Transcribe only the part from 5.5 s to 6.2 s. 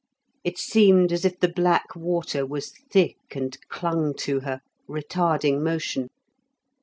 motion.